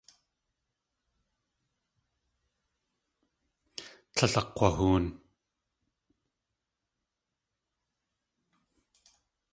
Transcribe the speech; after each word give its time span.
Tlél 4.15 4.33
akg̲wahoon. 4.39 5.05